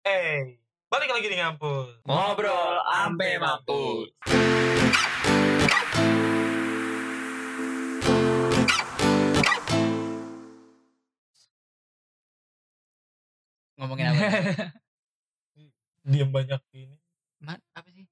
[0.00, 0.56] Eh,
[0.88, 2.00] balik lagi di ngampus.
[2.08, 4.08] Ngobrol ampe mampus.
[13.78, 14.24] Ngomongin apa?
[16.10, 16.96] Diam banyak ini.
[17.40, 18.04] Man, apa sih?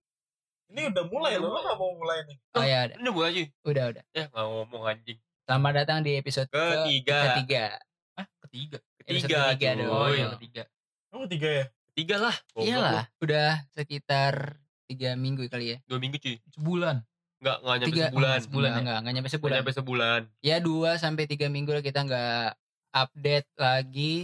[0.69, 2.37] Ini udah mulai loh, lo gak mau mulai nih.
[2.53, 3.43] Oh ya, udah, Ini mulai aja.
[3.65, 4.03] udah, udah.
[4.13, 5.19] Ya nggak ngomong anjing.
[5.49, 7.19] Selamat datang di episode ke- Ketiga.
[7.33, 7.65] ketiga.
[8.15, 8.79] Ah, ketiga.
[9.01, 9.81] Episode Ketiga, ketiga cuy.
[9.81, 9.89] dong.
[9.91, 10.19] Oh, iya.
[10.21, 10.63] yang ketiga.
[11.09, 11.65] Kamu tiga ya?
[11.99, 12.37] Tiga lah.
[12.55, 14.55] Goblok Iyalah, udah sekitar
[14.87, 15.79] tiga minggu kali ya.
[15.91, 16.39] Dua minggu cuy.
[16.55, 17.03] Sebulan.
[17.43, 18.31] Nggak nggak nyampe Tiga, sebulan.
[18.31, 18.79] oh, sebulan ya?
[18.79, 19.57] enggak, enggak nyampe Nggak sebulan.
[19.59, 20.21] nyampe sebulan.
[20.39, 22.47] Ya dua sampai tiga minggu lah kita nggak
[22.95, 24.15] update lagi.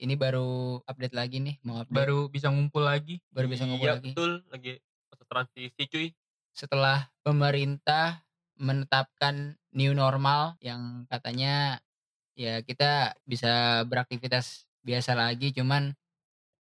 [0.00, 1.92] Ini baru update lagi nih, mau update.
[1.92, 3.20] Baru, Baru bisa ngumpul lagi.
[3.36, 4.10] bisa ngumpul Iya, lagi.
[4.16, 4.32] betul.
[4.48, 4.72] Lagi
[5.12, 6.08] masa transisi cuy.
[6.56, 8.24] Setelah pemerintah
[8.56, 11.84] menetapkan new normal yang katanya
[12.32, 15.92] ya kita bisa beraktivitas biasa lagi, cuman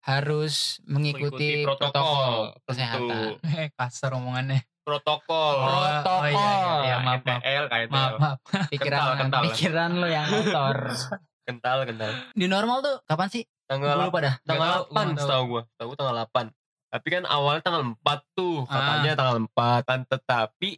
[0.06, 3.42] harus mengikuti, Mengikuti protokol, protokol kesehatan.
[3.58, 4.62] Eh, kasar omongannya.
[4.80, 5.54] Protokol.
[5.58, 6.14] Protokol.
[6.14, 7.40] oh, iya, iya, iya, maaf, maaf.
[7.42, 7.90] KTL, KTL.
[7.90, 8.38] Maaf, maaf.
[8.72, 9.42] Pikiran Kental, kental.
[9.44, 10.76] pikiran lo yang kotor.
[11.46, 12.10] Kental, kental.
[12.34, 13.42] New normal tuh kapan sih?
[13.42, 14.34] Gue Tanggal lupa dah.
[14.40, 15.26] tanggal Nggak tahu, gua 8 nggak tahu.
[15.26, 15.62] setahu gua.
[15.66, 16.46] Setahu gua tanggal 8.
[16.86, 17.98] Tapi kan awalnya tanggal 4
[18.32, 18.70] tuh, Ah.
[18.70, 20.70] katanya tanggal 4 kan tetapi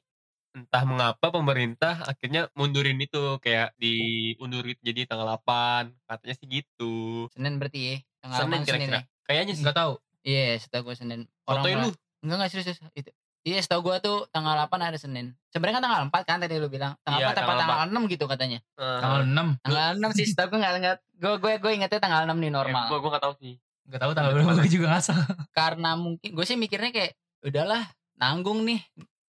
[0.50, 5.92] entah mengapa pemerintah akhirnya mundurin itu kayak diundurin jadi tanggal 8.
[6.02, 7.28] Katanya sih gitu.
[7.30, 7.97] Senin berarti ya.
[8.19, 8.92] Tanggal Senin kira-kira.
[8.94, 9.02] ya?
[9.24, 9.62] Kayaknya sih.
[9.62, 9.92] Enggak tahu.
[10.20, 11.20] Iya, setahu gue Senin.
[11.42, 11.91] Fotoin mulai- lu.
[12.20, 12.80] Enggak enggak serius, serius.
[12.92, 13.11] itu.
[13.42, 15.33] Iya, setahu gue tuh tanggal 8 ada Senin.
[15.48, 16.92] Sebenarnya kan tanggal 4 kan tadi lu bilang.
[17.00, 18.58] Tanggal Iya, 4 apa tanggal tanggal 6 gitu katanya.
[18.74, 19.48] Eh, Tanggal 6.
[19.62, 22.52] Tanggal 6 sih setahu gue enggak enggak gue gue gue ingetnya tanggal 6 nih eh,
[22.52, 22.84] normal.
[22.86, 23.55] gua gua gak tahu sih.
[23.84, 25.16] Enggak tahu tanggal berapa gue juga ngasal.
[25.58, 27.83] Karena mungkin gue sih mikirnya kayak udahlah
[28.16, 28.83] nanggung nih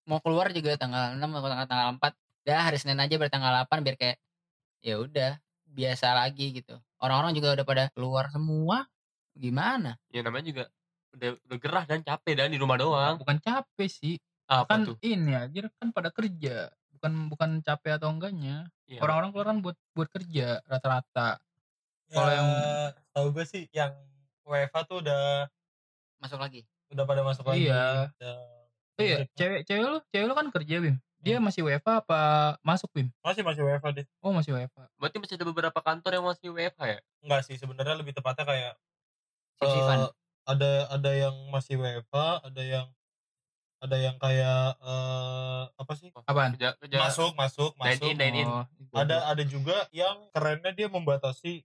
[0.03, 2.11] mau keluar juga tanggal 6 atau tanggal tanggal 4.
[2.43, 4.17] Dah hari Senin aja bertanggal 8 biar kayak
[4.81, 6.75] ya udah biasa lagi gitu.
[6.99, 8.85] Orang-orang juga udah pada keluar semua.
[9.31, 9.95] Gimana?
[10.09, 10.63] Ya namanya juga
[11.09, 13.15] udah udah gerah dan capek dan di rumah doang.
[13.17, 14.15] Bukan capek sih.
[14.45, 14.97] Apa Kan tuh?
[15.01, 16.67] ini aja kan pada kerja.
[16.91, 18.67] Bukan bukan capek atau enggaknya.
[18.85, 18.99] Iya.
[18.99, 21.39] Orang-orang keluar kan buat buat kerja rata-rata.
[22.09, 22.49] Kalau Kalau yang
[23.13, 23.93] tahu gue sih yang
[24.43, 25.45] WFA tuh udah
[26.19, 26.65] Masuk lagi.
[26.89, 27.69] udah pada masuk lagi.
[27.69, 28.09] Iya.
[28.11, 28.57] Udah-
[28.99, 30.99] Oh iya, cewek cewek lu, cewek lu kan kerja, Bim.
[31.19, 32.19] Dia masih WFA apa
[32.63, 33.11] masuk, Bim?
[33.19, 34.05] Masih masih WFA deh.
[34.23, 34.87] Oh, masih WFA.
[34.95, 36.99] Berarti masih ada beberapa kantor yang masih WFH ya?
[37.19, 38.73] Enggak sih, sebenarnya lebih tepatnya kayak
[39.59, 40.07] eh,
[40.47, 42.87] ada ada yang masih WFA, ada yang
[43.79, 46.07] ada yang kayak eh apa sih?
[46.23, 46.55] Apaan?
[46.55, 48.07] Kerja kerja Masuk, masuk, Dine masuk.
[48.11, 48.47] in, dine in.
[48.47, 48.63] Oh,
[48.95, 51.63] Ada ada juga yang kerennya dia membatasi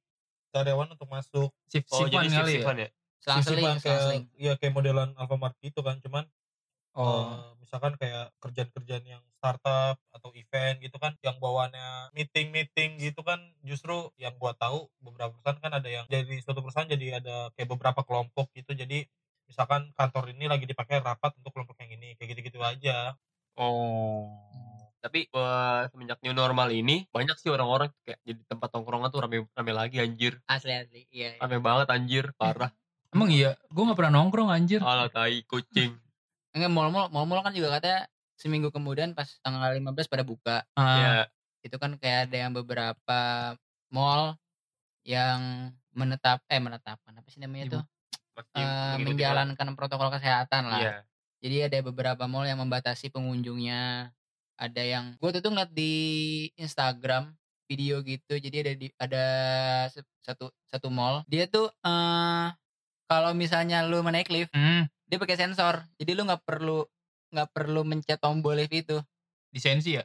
[0.50, 1.50] karyawan untuk masuk.
[1.66, 2.34] shift Oh, jadi kali ya.
[2.38, 2.88] shift-shiftan ya?
[3.24, 4.24] Selang-seling, Sisipan kayak selang-seling.
[4.36, 6.28] ya kayak modelan Alfamart gitu kan, cuman
[6.94, 7.26] Oh.
[7.26, 13.42] eh, misalkan kayak kerjaan-kerjaan yang startup atau event gitu kan yang bawaannya meeting-meeting gitu kan
[13.66, 17.68] justru yang gua tahu beberapa perusahaan kan ada yang jadi suatu perusahaan jadi ada kayak
[17.74, 19.04] beberapa kelompok gitu jadi
[19.50, 23.18] misalkan kantor ini lagi dipakai rapat untuk kelompok yang ini kayak gitu-gitu aja
[23.54, 24.34] Oh.
[25.04, 29.46] Tapi eh, semenjak new normal ini banyak sih orang-orang kayak jadi tempat tongkrongan tuh rame
[29.52, 30.40] rame lagi anjir.
[30.48, 31.02] Asli asli.
[31.12, 31.36] Iya.
[31.36, 31.40] iya.
[31.44, 32.72] Rame banget anjir, parah.
[33.14, 34.82] Emang iya, gue gak pernah nongkrong anjir.
[34.82, 35.94] Alah tai kucing.
[36.54, 38.06] Enggak mall-mall mall-mall kan juga katanya
[38.38, 40.56] seminggu kemudian pas tanggal 15 pada buka.
[40.74, 41.12] Ah, Ya,
[41.66, 43.20] Itu kan kayak ada yang beberapa
[43.90, 44.38] mall
[45.02, 47.74] yang menetap eh menetapkan apa sih namanya Ibu.
[47.78, 47.84] tuh?
[48.58, 50.80] Eh, menjalankan protokol kesehatan lah.
[50.80, 50.94] Iya.
[51.44, 54.10] Jadi ada beberapa mall yang membatasi pengunjungnya.
[54.54, 55.92] Ada yang gue tuh tuh ngeliat di
[56.54, 57.34] Instagram
[57.66, 58.38] video gitu.
[58.38, 59.24] Jadi ada di ada
[60.22, 61.22] satu satu mall.
[61.26, 62.46] Dia tuh eh
[63.04, 65.84] kalau misalnya lu menaik lift, Hmm, dia pakai sensor.
[65.96, 66.84] Jadi lu nggak perlu
[67.34, 68.98] nggak perlu mencet tombol lift itu.
[69.54, 70.04] lisensi ya?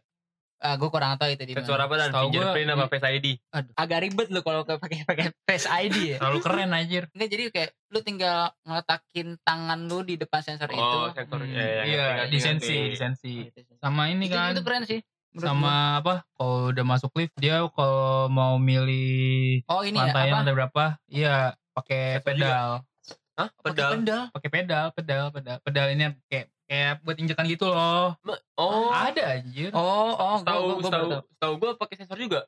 [0.59, 1.87] Ah, gue kurang tahu itu di Sensor mana.
[1.87, 3.27] apa dan Setahu gua fingerprint apa di- Face ID?
[3.55, 6.17] Aduh, agak ribet lu kalau pakai pakai Face ID ya.
[6.19, 7.03] Terlalu keren anjir.
[7.15, 8.37] Enggak jadi kayak lu tinggal
[8.67, 10.83] ngeletakin tangan lu di depan sensor itu.
[10.83, 11.39] Oh, sensor.
[11.39, 12.35] Hmm, ya, ya, iya, ngerti.
[12.35, 12.75] lisensi.
[12.75, 13.75] Oh, itu sih.
[13.79, 14.51] Sama ini itu, kan.
[14.51, 14.99] itu keren sih.
[15.39, 16.27] sama apa?
[16.35, 20.37] Kalau udah masuk lift dia kalau mau milih Oh ini ya lantainya apa?
[20.43, 20.83] lantai berapa?
[21.07, 21.35] Iya,
[21.71, 22.83] pakai pedal.
[23.39, 23.49] Hah?
[23.55, 23.89] Pakai Pedal.
[23.95, 24.21] pedal.
[24.29, 25.57] Pakai pedal, pedal, pedal.
[25.63, 28.19] Pedal ini kayak kayak buat injekan gitu loh.
[28.53, 29.71] Oh, Ada anjir.
[29.71, 31.53] Oh, oh, tahu tahu tahu.
[31.55, 32.43] gua pakai sensor juga.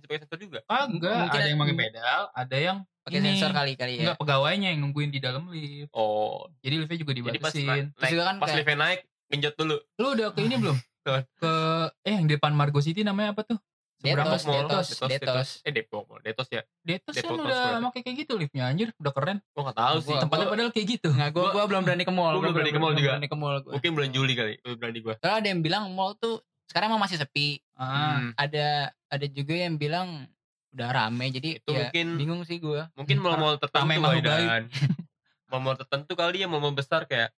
[0.00, 0.64] Pakai sensor juga.
[0.64, 4.00] Kagak, Mungkin ada yang pakai ada- pedal, ada yang Pakai sensor kali kali ya.
[4.00, 5.92] Enggak pegawainya yang nungguin di dalam lift.
[5.92, 7.66] Oh, Jadi liftnya juga jadi pas dibatasin.
[7.92, 9.76] naik, kan pas kayak- liftnya naik, genjot dulu.
[9.98, 10.76] Lu udah ke ini belum?
[11.42, 13.58] Ke- eh yang depan Margo City namanya apa tuh?
[14.02, 15.48] Seberang Detos, Mall, Detos, Detos, Detos.
[15.62, 16.20] Eh, Depok Mall.
[16.20, 16.62] Detos ya.
[16.82, 19.38] Detos kan Depot udah pakai kayak gitu liftnya anjir, udah keren.
[19.54, 20.16] Gua enggak tahu sih.
[20.18, 21.08] Tempatnya padahal kayak gitu.
[21.14, 22.34] Nggak, gua, gua belum berani ke mall.
[22.34, 23.10] Gua belum berani ke mall juga.
[23.14, 23.72] berani ke mall gua.
[23.78, 24.52] Mungkin bulan Juli kali.
[24.58, 25.14] Belum berani gua.
[25.16, 27.62] Soalnya ada yang bilang mall tuh sekarang emang masih sepi.
[27.78, 28.34] Hmm.
[28.34, 30.26] Ada ada juga yang bilang
[30.72, 32.90] udah rame jadi Itu ya mungkin- bingung sih gua.
[32.98, 34.62] Mungkin Hmm, mal-mal tertentu kali, dan
[35.52, 37.30] mall-mall tertentu kali ya mall-mall besar kayak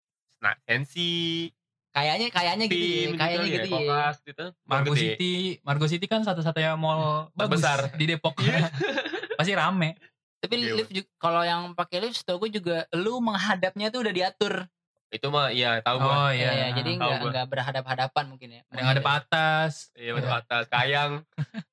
[0.69, 1.49] Sensi,
[1.95, 3.75] Kayaknya kayaknya gitu ya, kayaknya kali gitu ya.
[3.79, 4.45] Kokas gitu.
[4.67, 5.01] Margo gede.
[5.01, 7.95] City, Margo City kan satu-satunya mall bagus Terbesar.
[7.95, 8.35] di Depok.
[8.37, 8.67] Iya.
[9.39, 9.95] Pasti rame.
[10.37, 14.13] Tapi Iya, lift juga, kalau yang pakai lift setahu gue juga lu menghadapnya tuh udah
[14.13, 14.67] diatur.
[15.09, 16.11] Itu mah iya tahu gua.
[16.21, 16.67] Oh Iya, iya.
[16.75, 17.31] jadi tahu nggak gua.
[17.31, 18.63] nggak berhadap-hadapan mungkin ya.
[18.67, 19.73] Ada yang ada atas.
[19.95, 21.13] Iya, masuk atas kayang,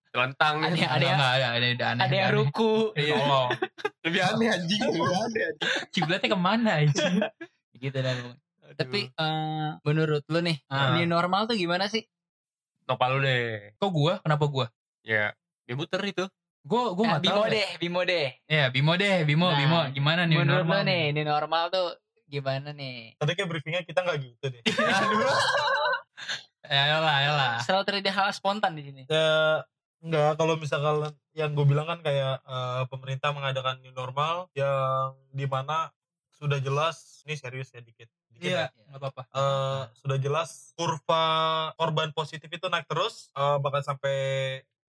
[0.07, 0.55] telentang.
[0.61, 2.01] Ada yang- Ada yang ada ada ada ada aneh.
[2.05, 2.37] Ada yang aneh.
[2.37, 2.73] ruku.
[3.01, 3.15] Iya.
[3.17, 3.49] Tolong.
[4.01, 5.41] Lebih aneh anjing, lebih aneh.
[5.43, 5.69] anjing.
[5.89, 7.15] Kiblatnya ke mana anjing?
[7.81, 8.17] gitu dan.
[8.73, 10.93] Tapi eh, menurut lu nih Ah.
[10.93, 12.03] new normal tuh gimana sih?
[12.83, 13.71] nopal lu deh.
[13.77, 14.13] Kok gua?
[14.19, 14.67] Kenapa gua?
[15.01, 15.31] Ya,
[15.63, 16.25] dia muter itu.
[16.61, 17.31] Gua gua Eh, enggak tahu.
[17.31, 17.53] Bimo deh.
[17.53, 18.27] deh, Bimo deh.
[18.45, 19.79] Ya, Bimo deh, Bimo, Nah, Bimo.
[19.91, 21.87] Gimana nih menurut normal lu nih new normal tuh
[22.25, 23.15] gimana nih?
[23.15, 24.61] Tadi kayak briefingnya kita nggak gitu deh.
[26.63, 27.51] Ya ayolah, ayolah.
[27.61, 29.03] Selalu terjadi hal spontan di sini.
[29.05, 29.59] ya
[29.99, 35.45] enggak kalau misalkan yang gue bilang kan kayak eh, pemerintah mengadakan new normal yang di
[35.45, 35.91] mana
[36.41, 38.65] sudah jelas ini serius ya dikit dikit ya.
[38.65, 39.21] Iya, enggak apa-apa.
[39.29, 41.25] Eh, sudah jelas kurva
[41.77, 44.17] korban positif itu naik terus eh, bahkan sampai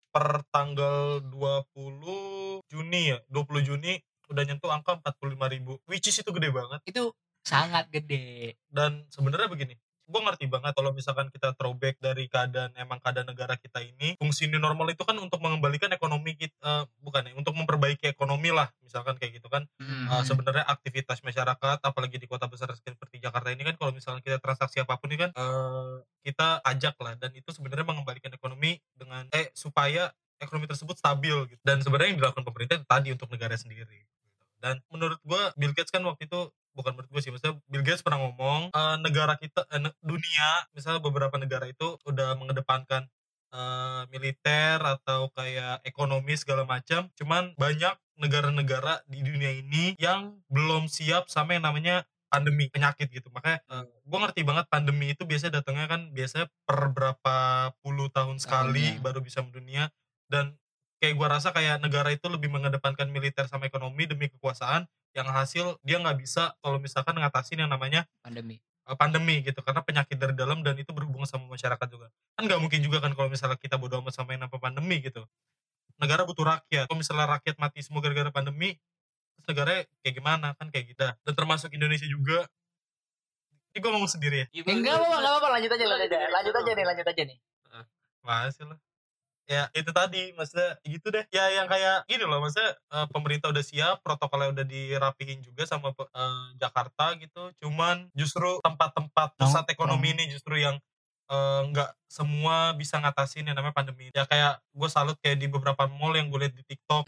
[0.09, 4.01] per tanggal 20 Juni ya 20 Juni
[4.33, 7.13] udah nyentuh angka 45 ribu which is itu gede banget Itu
[7.45, 8.57] sangat gede.
[8.73, 9.77] dan sebenarnya begini
[10.13, 14.53] gue ngerti banget kalau misalkan kita throwback dari keadaan emang keadaan negara kita ini fungsi
[14.53, 18.69] new normal itu kan untuk mengembalikan ekonomi kita eh, bukan ya untuk memperbaiki ekonomi lah
[18.85, 19.65] misalkan kayak gitu kan.
[19.81, 20.05] Hmm.
[20.13, 24.37] Uh, sebenarnya aktivitas masyarakat apalagi di kota besar seperti Jakarta ini kan kalau misalnya kita
[24.37, 29.25] transaksi apa pun ini kan uh, kita ajak lah dan itu sebenarnya mengembalikan ekonomi dengan
[29.33, 31.63] eh supaya ekonomi tersebut stabil gitu.
[31.65, 34.05] Dan sebenarnya yang dilakukan pemerintah itu tadi untuk negara sendiri.
[34.61, 38.05] Dan menurut gua Bill Gates kan waktu itu bukan menurut gue sih maksudnya Bill Gates
[38.05, 43.09] pernah ngomong uh, negara kita ne- dunia misalnya beberapa negara itu udah mengedepankan
[43.53, 50.89] uh, militer atau kayak ekonomi segala macam cuman banyak negara-negara di dunia ini yang belum
[50.89, 53.29] siap sama yang namanya pandemi penyakit gitu.
[53.29, 53.61] Makanya
[54.09, 57.37] gue ngerti banget pandemi itu biasanya datangnya kan biasanya per berapa
[57.85, 59.93] puluh tahun sekali baru bisa mendunia.
[60.33, 60.57] Dan
[61.03, 65.77] kayak gua rasa kayak negara itu lebih mengedepankan militer sama ekonomi demi kekuasaan yang hasil
[65.85, 68.57] dia nggak bisa kalau misalkan ngatasin yang namanya Pandemi.
[68.89, 72.09] uh, pandemi gitu karena penyakit dari dalam dan itu berhubungan sama masyarakat juga.
[72.37, 75.23] Kan nggak mungkin juga kan kalau misalnya kita bodo amat sama yang namanya pandemi gitu.
[76.01, 76.89] Negara butuh rakyat.
[76.89, 78.81] Kalau misalnya rakyat mati semua gara-gara pandemi
[79.37, 80.57] terus negara kayak gimana?
[80.57, 81.05] Kan kayak gitu.
[81.05, 82.49] Dan termasuk Indonesia juga.
[83.73, 84.47] Ini gue ngomong sendiri ya?
[84.53, 86.19] Iya, Enggak apa enggak apa lanjut aja lanjut aja.
[86.29, 87.39] Lanjut aja nih, lanjut aja nih.
[88.23, 88.79] masih lah
[89.47, 91.25] ya itu tadi maksudnya gitu deh.
[91.31, 95.93] Ya yang kayak gini loh maksudnya eh, pemerintah udah siap protokolnya udah dirapihin juga sama
[95.95, 97.51] eh, Jakarta gitu.
[97.61, 100.79] Cuman justru tempat-tempat pusat ekonomi ini justru yang
[101.31, 104.11] eh, nggak semua bisa ngatasin yang namanya pandemi.
[104.13, 107.05] Ya kayak gue salut kayak di beberapa mall yang gue lihat di TikTok.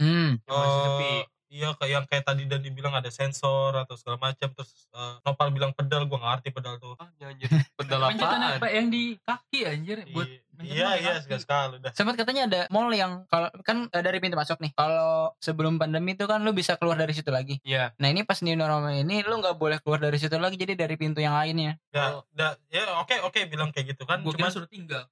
[0.49, 1.13] Eh, sepi.
[1.55, 5.49] Iya kayak yang kayak tadi dan dibilang ada sensor atau segala macam terus eh, Nopal
[5.49, 7.47] bilang pedal gue nggak ngerti pedal tuh Ah, anjir.
[7.73, 8.59] Pedal Pencetan apaan?
[8.59, 11.23] apa yang di kaki anjir buat Iya, iya iya kaki.
[11.25, 14.71] sekali sekali udah Sempat katanya ada mall yang kalau kan eh, dari pintu masuk nih.
[14.73, 17.59] Kalau sebelum pandemi itu kan lu bisa keluar dari situ lagi.
[17.61, 17.95] Iya.
[17.97, 20.95] Nah ini pas new normal ini lu nggak boleh keluar dari situ lagi jadi dari
[20.95, 21.79] pintu yang lainnya.
[21.89, 22.23] ya Oh.
[22.31, 25.07] da- ya oke oke bilang kayak gitu kan Gua cuman suruh tinggal.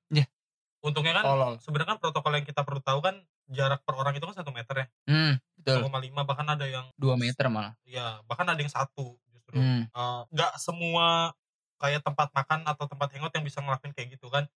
[0.81, 1.23] untungnya kan
[1.59, 3.23] sebenarnya kan protokol yang kita perlu tahu kan
[3.53, 5.87] jarak per orang itu kan satu meter ya Hmm, betul.
[5.87, 7.73] 1,5 bahkan ada yang 2 meter malah.
[7.85, 9.85] ya bahkan ada yang satu justru Hmm.
[9.87, 11.37] Eh, nggak semua
[11.77, 14.47] kayak tempat makan atau tempat hangout yang bisa ngelakuin kayak gitu kan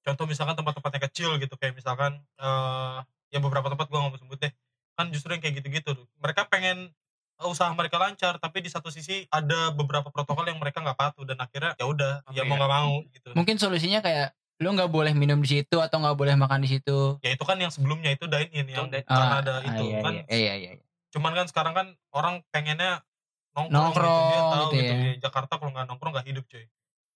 [0.00, 2.98] contoh misalkan tempat-tempat yang kecil gitu kayak misalkan eh
[3.28, 4.52] ya beberapa tempat gua nggak mau sebut deh
[4.94, 6.94] kan justru yang kayak gitu-gitu mereka pengen
[7.38, 11.36] usaha mereka lancar tapi di satu sisi ada beberapa protokol yang mereka nggak patuh dan
[11.36, 12.42] akhirnya ya udah ya ya?
[12.44, 16.16] mau nggak mau gitu Mungkin solusinya kayak lu nggak boleh minum di situ atau nggak
[16.16, 17.20] boleh makan di situ.
[17.20, 19.84] ya itu kan yang sebelumnya itu dine in yang dine- karena Ah, ada ah, itu
[19.84, 20.84] iya, kan iya, iya, iya, iya.
[21.12, 23.04] cuman kan sekarang kan orang pengennya
[23.52, 24.96] nongkrong, Nongkrong gitu, dia tahu gitu gitu, ya.
[24.96, 25.14] ya.
[25.22, 26.64] Jakarta kalau nggak nongkrong nggak hidup cuy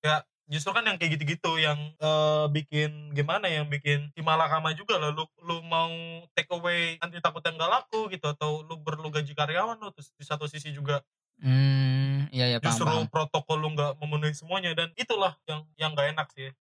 [0.00, 0.16] ya
[0.50, 5.12] justru kan yang kayak gitu-gitu yang eh, bikin gimana ya, yang bikin himalakama juga lah
[5.12, 5.88] lu lu mau
[6.36, 10.24] take away nanti takutnya nggak laku gitu atau lu perlu gaji karyawan lu terus di
[10.28, 11.00] satu sisi juga
[11.40, 12.68] Hmm, iya iya paham.
[12.68, 13.08] justru paham.
[13.08, 16.52] protokol lu nggak memenuhi semuanya dan itulah yang yang nggak enak sih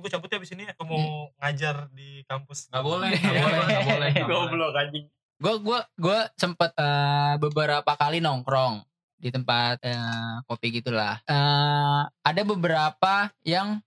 [0.00, 3.66] gue cabut ya abis ini ya gue mau ngajar di kampus Nggak boleh, nggak boleh,
[3.68, 4.10] nggak boleh.
[4.26, 5.06] Goblok anjing.
[5.40, 8.84] Gue gua gua sempet eh, beberapa kali nongkrong
[9.16, 11.20] di tempat eh, kopi gitulah.
[11.24, 13.80] Eh, ada beberapa yang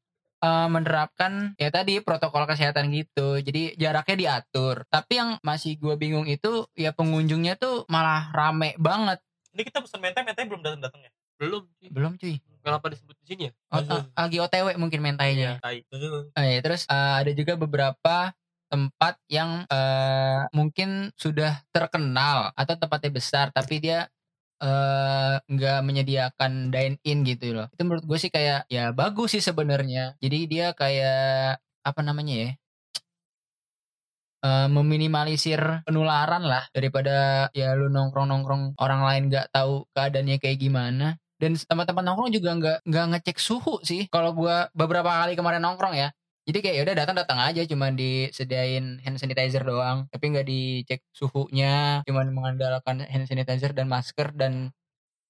[0.44, 3.40] menerapkan ya tadi protokol kesehatan gitu.
[3.40, 4.84] Jadi jaraknya diatur.
[4.92, 9.24] Tapi yang masih gue bingung itu ya pengunjungnya tuh malah rame banget.
[9.56, 11.12] ini kita pesan mentai mentai belum datang datang ya
[11.44, 11.64] Belum.
[11.68, 11.90] cuy.
[11.92, 12.36] Belum cuy.
[12.64, 13.52] Kenapa disebut di sini ya?
[13.76, 13.84] Oh,
[14.16, 15.60] lagi OTW mungkin mentainya.
[15.60, 15.84] Tai.
[16.40, 18.32] Eh, terus eh, ada juga beberapa
[18.72, 24.08] tempat yang eh, mungkin sudah terkenal atau tempatnya besar tapi dia
[24.64, 27.68] eh, nggak menyediakan dine in gitu loh.
[27.76, 30.16] Itu menurut gue sih kayak ya bagus sih sebenarnya.
[30.24, 32.52] Jadi dia kayak apa namanya ya?
[34.44, 41.16] meminimalisir penularan lah daripada ya lu nongkrong nongkrong orang lain nggak tahu keadaannya kayak gimana
[41.44, 44.08] dan tempat-tempat nongkrong juga nggak nggak ngecek suhu sih.
[44.08, 46.16] Kalau gua beberapa kali kemarin nongkrong ya.
[46.48, 47.68] Jadi kayak yaudah datang datang aja.
[47.68, 50.08] Cuman disediain hand sanitizer doang.
[50.08, 52.08] Tapi nggak dicek suhunya.
[52.08, 54.72] Cuman mengandalkan hand sanitizer dan masker dan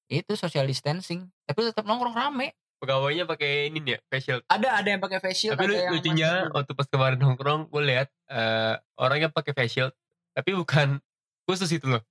[0.06, 1.34] itu social distancing.
[1.50, 2.54] Tapi tetap nongkrong rame.
[2.78, 5.88] Pegawainya pakai ini nih ya facial ada ada yang pakai face shield tapi lu, ada
[5.88, 6.52] yang lucunya masker.
[6.52, 9.94] waktu pas kemarin nongkrong gue lihat eh, orangnya pakai face shield.
[10.36, 11.00] Tapi bukan
[11.48, 12.04] khusus itu loh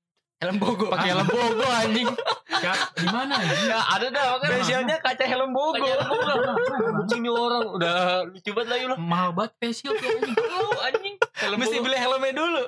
[0.43, 0.91] helm bogo.
[0.91, 2.11] Pakai helm bogo anjing.
[2.63, 4.49] Ya, di mana ya ada dah kan?
[4.51, 5.87] Face shieldnya kaca helm bogo.
[5.87, 7.97] Anjing nih orang udah
[8.27, 9.91] lucu banget lagi lo Mahal banget ya
[10.91, 11.17] anjing.
[11.39, 12.63] Helm mesti beli helmnya dulu.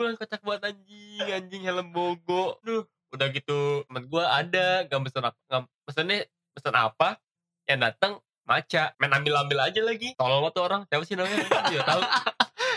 [0.00, 1.28] Bulan kocak banget anjing.
[1.28, 2.56] Anjing helm bogo.
[2.64, 2.88] Duh.
[3.10, 4.88] Udah gitu temen gue ada.
[4.88, 6.18] Gak pesen apa gak pesennya
[6.56, 7.20] pesen apa?
[7.68, 8.12] Yang datang
[8.48, 8.96] maca.
[8.96, 10.16] Main ambil ambil aja lagi.
[10.16, 10.88] Tolong tuh orang.
[10.88, 11.44] Siapa sih namanya?
[11.68, 12.00] Dia tahu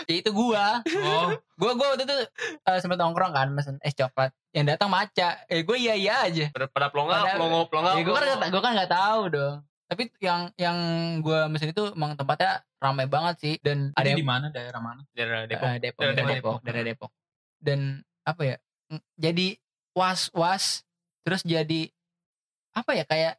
[0.04, 2.16] ya itu gua Oh, gua gua waktu itu
[2.60, 6.46] eh, sempet nongkrong kan mesen es coklat yang datang maca eh gue iya iya aja
[6.48, 9.56] pada pada plonga Padahal- plongo plonga ya gue kan nggak gue kan nggak tahu dong
[9.84, 10.76] tapi yang yang
[11.20, 14.78] gue mesen itu emang tempatnya ramai banget sih dan ada ada yang di mana daerah
[14.78, 15.02] mana?
[15.10, 16.32] daerah Depok Eh, Depok, Daerah Depok.
[16.34, 17.10] Depok, daerah Depok.
[17.58, 17.80] Dan
[18.22, 18.56] apa ya?
[19.14, 19.56] Jadi
[19.94, 20.84] was-was
[21.22, 21.88] terus jadi
[22.72, 23.34] apa ya kayak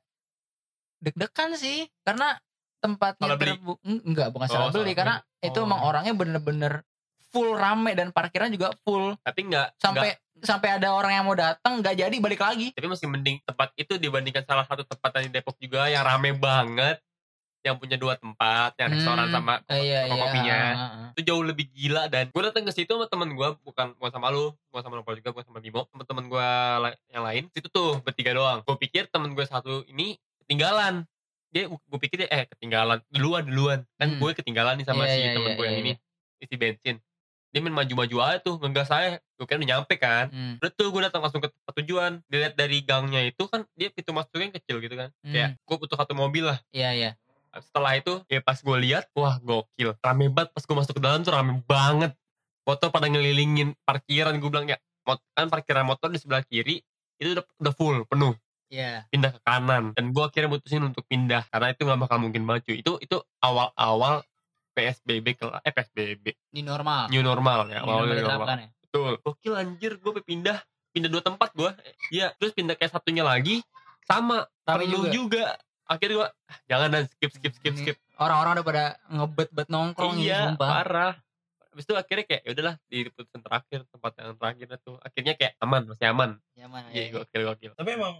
[1.00, 2.40] deg-degan sih karena
[2.78, 3.52] tempatnya beli.
[3.52, 5.35] terbu- enggak bukan Oh, salah beli salah karena beli.
[5.46, 5.66] Itu Oh.
[5.66, 6.74] emang orangnya bener-bener
[7.28, 9.14] full rame dan parkiran juga full.
[9.20, 12.72] Tapi enggak sampai sampai ada orang yang mau datang nggak jadi balik lagi.
[12.72, 17.00] Tapi masih mending tempat itu dibandingkan salah satu tempat di Depok juga yang rame banget
[17.62, 20.60] yang punya dua tempat yang restoran Hmm, sama Eh, iya, iya, kopinya.
[20.70, 21.10] ah.
[21.12, 24.30] itu jauh lebih gila dan gue datang ke situ sama temen gue bukan bukan sama
[24.30, 26.50] lu bukan sama Nopal juga bukan sama Bimo temen-temen gue
[27.10, 27.44] yang lain.
[27.52, 28.62] Itu tuh bertiga doang.
[28.62, 31.10] Gue pikir temen gue satu ini ketinggalan
[31.54, 33.80] dia gue pikir dia eh ketinggalan duluan duluan.
[33.98, 34.20] Kan Hmm.
[34.22, 35.92] gue ketinggalan nih sama Iya, si iya, temen iya, gue yang iya, ini
[36.42, 36.96] isi bensin.
[37.56, 39.08] Dia main maju-maju aja tuh ngegas saya
[39.40, 40.28] gue kira udah nyampe kan.
[40.28, 43.88] Hmm, Udah tuh gue datang langsung ke tempat tujuan dilihat dari gangnya itu kan dia
[43.92, 45.10] pintu masuknya kecil gitu kan.
[45.24, 46.60] Kayak gue butuh satu mobil lah.
[46.76, 47.12] Iya iya.
[47.56, 49.96] Setelah itu ya pas gue lihat wah gokil.
[50.04, 52.12] Rame banget pas gue masuk ke dalam tuh rame banget.
[52.68, 54.76] Motor pada ngelilingin parkiran gue bilang ya
[55.38, 56.82] kan parkiran motor di sebelah kiri
[57.22, 58.34] itu udah, udah full penuh
[58.70, 59.06] iya.
[59.10, 59.94] Pindah ke kanan.
[59.94, 62.72] Dan gue akhirnya mutusin untuk pindah karena itu nggak bakal mungkin maju.
[62.72, 64.24] Itu itu awal-awal
[64.76, 67.08] PSBB ke eh PSBB ini normal.
[67.08, 68.20] New normal ya Ini awal normal new normal.
[68.20, 68.70] diterapkan ya?
[68.84, 69.12] Betul.
[69.24, 70.58] Gokil anjir gue pindah
[70.92, 71.72] pindah dua tempat gue
[72.08, 73.60] iya terus pindah kayak satunya lagi
[74.08, 75.12] sama penuh juga.
[75.12, 75.46] juga.
[75.86, 77.04] Akhirnya gue ah, jangan dan.
[77.08, 77.98] Skip skip skip Ini skip.
[78.20, 80.70] orang-orang udah pada ngebet-bet nongkrong ini iya sumpah.
[80.70, 81.14] parah.
[81.72, 85.54] Habis itu akhirnya kayak ya udahlah di putusan terakhir tempat yang terakhir itu akhirnya kayak
[85.60, 86.30] aman masih aman.
[86.56, 87.12] Nyaman, iya iya.
[87.12, 87.72] gokil gokil.
[87.76, 88.16] Tapi emang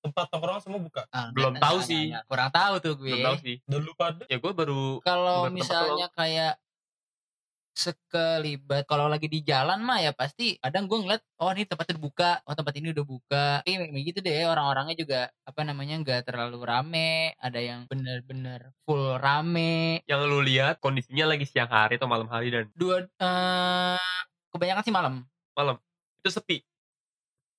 [0.00, 1.02] tempat nongkrong semua buka.
[1.12, 2.12] Ah, belum tahu sih.
[2.12, 3.12] nggak- kurang tahu tuh gue.
[3.12, 3.56] Belum tahu sih.
[3.68, 6.56] Dan lu pada ya gue baru kalau misalnya kayak
[7.70, 12.02] sekelibat kalau lagi di jalan mah ya pasti kadang gue ngeliat oh ini tempatnya udah
[12.02, 13.46] buka oh tempat ini udah buka.
[13.64, 17.32] Tapi gitu deh orang-orangnya juga apa namanya nggak terlalu rame.
[17.40, 20.02] Ada yang bener-bener full rame.
[20.04, 22.68] Yang lu lihat kondisinya lagi siang hari atau malam hari dan?
[22.74, 24.00] Dua eh
[24.50, 25.24] kebanyakan sih malam.
[26.20, 26.60] Itu sepi?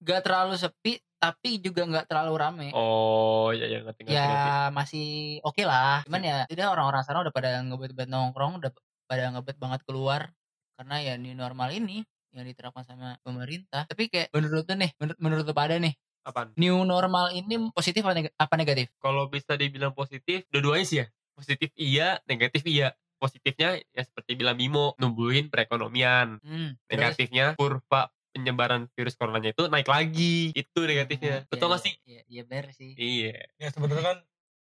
[0.01, 2.67] Gak terlalu sepi tapi juga nggak terlalu rame.
[2.73, 4.73] Oh ya ya ngerti ngerti, ya ngerti.
[4.73, 5.07] masih
[5.45, 6.01] oke lah.
[6.09, 8.73] Cuman ya tidak orang-orang sana udah pada ngebet-bet nongkrong udah
[9.05, 10.33] pada ngebet banget keluar.
[10.73, 12.01] Karena ya new normal ini
[12.33, 13.85] yang diterapkan sama pemerintah.
[13.85, 15.93] Tapi kayak menurut lu nih menurut, menurut lu pada nih
[16.25, 16.57] apaan?
[16.57, 18.89] new normal ini positif apa, neg- apa negatif?
[18.97, 21.07] Kalau bisa dibilang positif dua-duanya sih ya.
[21.37, 22.97] Positif iya negatif iya.
[23.21, 26.41] Positifnya ya seperti bilang Bimo numbuhin perekonomian.
[26.41, 31.43] Hmm, terus- negatifnya kurva penyebaran virus coronanya itu naik lagi itu negatifnya.
[31.43, 31.93] Hmm, betul iya, gak sih?
[32.07, 32.91] iya iya bener sih.
[32.95, 33.35] Iya.
[33.59, 34.17] Ya sebenarnya kan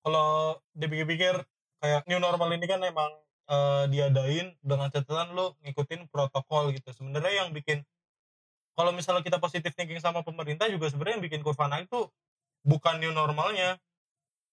[0.06, 1.42] kalau dipikir-pikir
[1.82, 3.12] kayak new normal ini kan emang
[3.50, 6.94] eh, diadain dengan catatan lu ngikutin protokol gitu.
[6.94, 7.82] Sebenarnya yang bikin
[8.76, 12.12] kalau misalnya kita positif thinking sama pemerintah juga sebenarnya yang bikin kurva naik tuh
[12.66, 13.80] bukan new normalnya,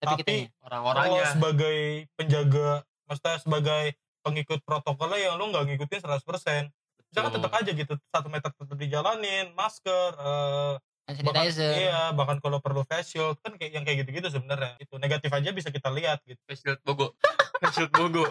[0.03, 1.79] tapi, tapi ya, kalau orang-orangnya sebagai
[2.19, 2.71] penjaga,
[3.07, 3.85] maksudnya sebagai
[4.23, 6.71] pengikut protokolnya yang lu nggak ngikutin 100%.
[7.13, 7.45] Misalkan Betul.
[7.45, 11.73] tetap aja gitu, satu meter tetap dijalanin, masker, eh, hand bahkan, sanitizer.
[11.77, 14.81] iya bahkan kalau perlu face shield kan kayak yang kayak gitu-gitu sebenarnya.
[14.81, 16.41] Itu negatif aja bisa kita lihat gitu.
[16.49, 17.13] Face shield bogo.
[17.61, 18.25] Face shield bogo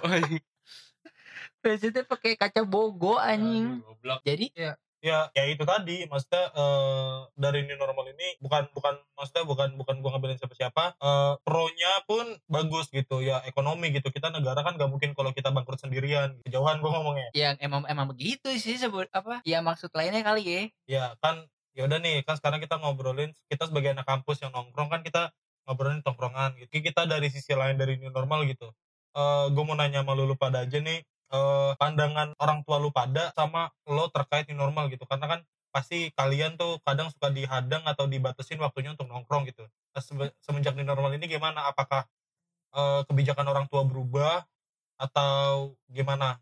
[1.62, 3.86] Maksudnya pakai kaca bogo anjing.
[3.86, 4.20] Aduh, goblok.
[4.26, 4.72] jadi ya
[5.02, 10.14] ya itu tadi maksudnya eh, dari new normal ini bukan bukan maksudnya bukan bukan gua
[10.16, 14.14] ngambilin siapa-siapa eh, pro-nya pun bagus gitu ya ekonomi gitu.
[14.14, 17.34] Kita negara kan gak mungkin kalau kita bangkrut sendirian kejauhan gua ngomongnya.
[17.34, 20.62] Yang emang emang begitu sih sebut apa ya maksud lainnya kali ya.
[20.86, 24.94] Ya kan ya udah nih kan sekarang kita ngobrolin kita sebagai anak kampus yang nongkrong
[24.94, 25.34] kan kita
[25.66, 26.78] ngobrolin tongkrongan gitu.
[26.78, 28.70] Kita dari sisi lain dari new normal gitu.
[29.18, 32.92] Eh gue mau nanya sama lu, lu pada aja nih eh pandangan orang tua lu
[32.92, 35.08] pada sama lo terkait new normal gitu.
[35.08, 35.40] Karena kan
[35.72, 39.64] pasti kalian tuh kadang suka dihadang atau dibatasin waktunya untuk nongkrong gitu.
[39.96, 40.04] Nah,
[40.44, 41.72] semenjak new normal ini gimana?
[41.72, 42.04] Apakah
[42.76, 44.44] eh, kebijakan orang tua berubah
[45.00, 46.38] atau gimana?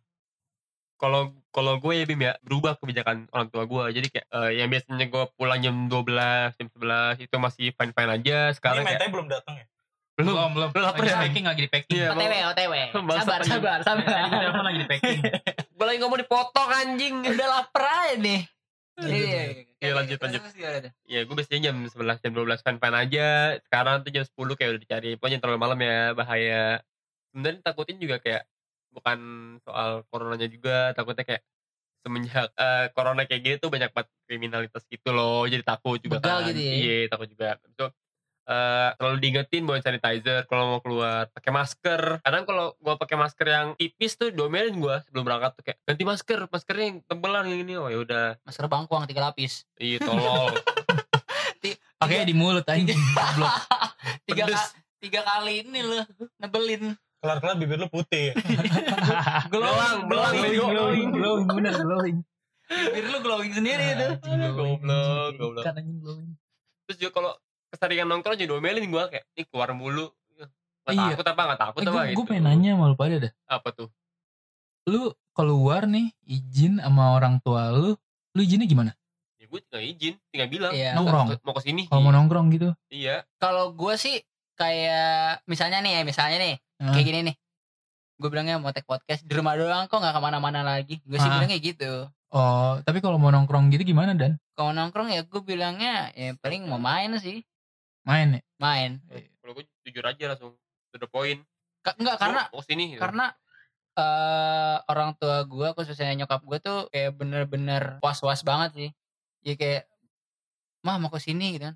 [0.99, 3.83] Kalau kalau gue ya Bim ya berubah kebijakan orang tua gue.
[3.93, 8.11] Jadi kayak eh, yang biasanya gue pulang jam 12 jam 11 itu masih fine fine
[8.11, 8.37] aja.
[8.51, 9.67] Ini sekarang kayak mentanya belum datang ya
[10.19, 10.69] belum belum belum.
[10.75, 11.19] Lu lapar lagi ya?
[11.23, 11.95] packing lagi di packing.
[11.95, 12.73] Iya, OTW OTW.
[12.91, 15.19] Sabar sabar sabar gua telepon lagi di packing?
[15.79, 17.15] Gue lagi ngomong dipotong anjing.
[17.23, 18.41] Udah lapar aja nih.
[18.99, 19.43] Iya
[19.79, 20.43] Iya, lanjut, lanjut.
[20.43, 20.91] Terus gimana tuh?
[21.07, 23.27] ya gue biasanya jam 11 jam 12 fine fine aja.
[23.63, 25.09] Sekarang tuh jam 10 kayak udah dicari.
[25.15, 26.83] Pokoknya terlalu malam ya bahaya.
[27.31, 28.43] Sebenarnya takutin juga kayak
[28.91, 29.19] bukan
[29.63, 31.43] soal coronanya juga takutnya kayak
[32.03, 35.47] semenjak eh, corona kayak gini tuh banyak banget kriminalitas gitu loh.
[35.47, 36.47] Jadi takut juga Begal kan.
[36.51, 36.73] gitu ya?
[36.75, 37.55] iya takut juga.
[37.79, 37.87] So,
[38.49, 42.01] eh selalu diingetin bawa sanitizer kalau mau keluar pakai masker.
[42.25, 46.03] Kadang kalau gua pakai masker yang tipis tuh domelin gua sebelum berangkat tuh kayak ganti
[46.03, 47.73] masker maskernya yang tebelan yang ini.
[47.77, 48.27] Oh ya udah.
[48.41, 49.69] Masker bangkuang tiga lapis.
[49.77, 50.57] Iya tolol.
[51.99, 53.53] Pakai di mulut anjing goblok.
[54.27, 54.47] tiga
[55.03, 56.07] tiga kali ini loh
[56.39, 56.95] nebelin.
[57.19, 58.31] Kelar-kelar bibir lu putih.
[59.51, 60.65] Glowing bego.
[60.71, 62.17] glowing glowing bener glowing.
[62.71, 65.63] Bibir lu glowing sendiri itu glowing, Goblok, goblok.
[65.99, 66.31] Glowing.
[66.87, 67.33] Terus juga kalau
[67.69, 70.09] keseringan nongkrong jadi domelin gue kayak ini keluar mulu.
[70.83, 71.13] Gak Iya.
[71.13, 72.17] takut apa gak takut eh, apa gue gitu.
[72.17, 73.89] gue pengen nanya sama lu pada dah apa tuh?
[74.85, 77.93] Lu keluar nih izin sama orang tua lu
[78.31, 78.91] lu izinnya gimana?
[79.37, 80.93] Ya gue tinggal izin tinggal bilang Iya.
[80.93, 81.27] mau Nongkrong.
[81.31, 82.69] ke- mau ke sini kalau mau nongkrong gitu?
[82.87, 83.21] Iya.
[83.37, 84.17] Kalau gue sih
[84.55, 86.91] kayak misalnya nih ya misalnya nih Ah.
[86.91, 87.35] kayak gini nih.
[88.17, 90.99] Gue bilangnya mau take podcast di rumah doang kok nggak ke mana-mana lagi?
[91.01, 91.37] Gue sih Ah.
[91.37, 91.91] bilangnya gitu.
[92.29, 94.41] Oh tapi kalau mau nongkrong gitu gimana dan?
[94.51, 97.45] Kalau nongkrong ya gue bilangnya ya paling mau main sih
[98.03, 98.41] main ya?
[98.59, 98.91] Main.
[99.41, 100.53] Kalau gue jujur aja langsung
[100.91, 101.41] to the point.
[101.79, 103.01] Ka- enggak karena mau ke sini gitu.
[103.01, 103.25] karena
[103.99, 108.89] eh orang tua gue khususnya nyokap gue tuh kayak bener-bener was-was banget sih.
[109.43, 109.83] Ya kayak
[110.83, 111.75] mah mau ke sini gitu kan.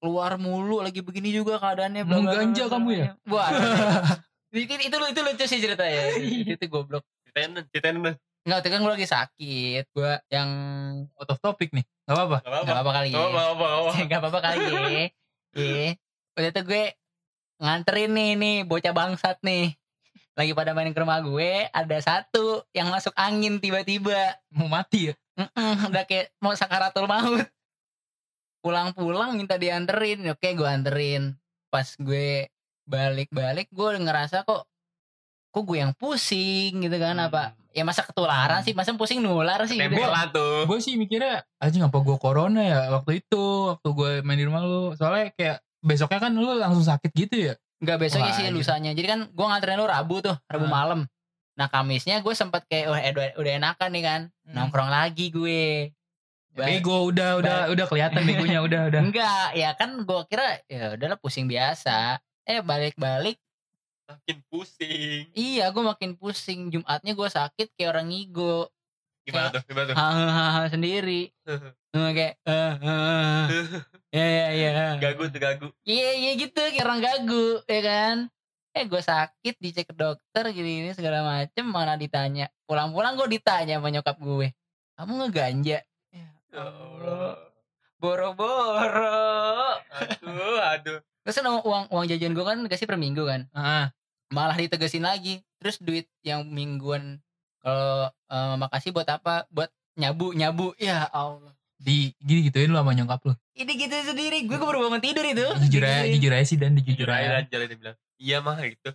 [0.00, 3.12] Keluar mulu lagi begini juga keadaannya bla, Mau bla, bla, ganja bla, kamu ya?
[3.28, 3.48] wah.
[4.50, 6.10] Itu, itu, itu lucu sih ceritanya.
[6.18, 7.06] Itu, itu goblok.
[7.22, 9.84] Ceritain ceritain Enggak, itu kan gue lagi sakit.
[9.94, 10.50] Gue yang
[11.14, 11.86] out of topic nih.
[12.08, 12.36] Gak apa-apa.
[12.42, 12.64] Gak apa-apa.
[12.66, 13.92] Nggak apa-apa kali gak ya apa-apa gak apa-apa.
[14.02, 15.06] nggak apa-apa kali ya
[15.54, 15.96] Iya.
[16.34, 16.84] Waktu itu gue
[17.60, 19.74] nganterin nih nih bocah bangsat nih.
[20.38, 24.40] Lagi pada main ke rumah gue, ada satu yang masuk angin tiba-tiba.
[24.54, 27.48] mau mati ya Mm-mm, udah kayak mau sakaratul maut.
[28.60, 30.20] Pulang-pulang minta dianterin.
[30.28, 31.32] Oke, gue anterin.
[31.72, 32.48] Pas gue
[32.84, 34.68] balik-balik, gue ngerasa kok
[35.50, 39.78] kok gue yang pusing gitu kan apa ya masa ketularan sih masa pusing nular sih
[39.78, 40.02] gitu.
[40.34, 44.46] tuh gue sih mikirnya anjing apa gue corona ya waktu itu waktu gue main di
[44.46, 48.46] rumah lu soalnya kayak besoknya kan lu langsung sakit gitu ya Enggak besoknya Wah, sih
[48.52, 48.92] lusanya.
[48.92, 50.72] Jadi kan gue nganterin lu Rabu tuh, Rabu Ah.
[50.84, 51.00] malam.
[51.56, 54.20] Nah Kamisnya gue sempat kayak wah udah, udah enakan nih kan.
[54.44, 54.52] Hmm.
[54.52, 55.88] Nongkrong lagi gue.
[56.52, 60.92] Ba- bego udah udah udah kelihatan begonya udah udah Enggak, ya kan gue kira ya
[60.92, 62.20] udahlah pusing biasa.
[62.44, 63.40] Eh balik-balik,
[64.10, 66.68] makin pusing iya gue makin pusing.
[66.68, 68.68] Jumatnya gue sakit kayak orang ngigo.
[69.20, 71.30] gimana tuh gimana tuh Hahaha sendiri.
[71.90, 73.42] Kayak eh, eh,
[74.16, 74.88] ya ya ya.
[75.02, 78.16] gagu tuh gagu Iya iya gitu kayak orang gagu ya kan.
[78.70, 82.46] Eh gue sakit dicek ke dokter gini ini segala macem mana ditanya.
[82.64, 84.54] Pulang-pulang gue ditanya sama nyokap gue.
[84.94, 85.82] Kamu ngeganja?
[86.10, 87.50] Ya Ya Allah.
[88.00, 89.76] Boro-boro.
[89.90, 93.44] aduh aduh Terus kan uang uang jajan gue kan dikasih per minggu kan.
[93.52, 93.92] ah
[94.30, 95.42] Malah ditegesin lagi.
[95.58, 97.18] Terus duit yang mingguan
[97.60, 99.44] kalau eh, makasih buat apa?
[99.50, 100.72] Buat nyabu nyabu.
[100.78, 101.52] Ya Allah.
[101.80, 104.44] di gini gituin lu sama nyokap lu Ini gitu sendiri.
[104.44, 105.48] Gue baru bangun tidur itu.
[105.64, 108.92] jujur aja jujur aja sih dan jujur jujur aja jalan dia bilang iya mah gitu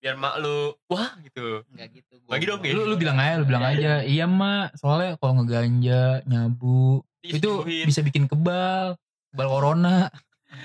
[0.00, 2.14] biar mak lu wah gitu Enggak gitu.
[2.24, 2.72] Bagi dong, ya.
[2.72, 7.50] lu lu bilang aja lu bilang aja iya mak soalnya kalau ngeganja nyabu Iya, itu
[7.84, 8.96] bisa bikin kebal
[9.30, 10.08] kebal corona